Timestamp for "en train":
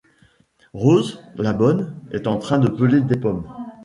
2.25-2.57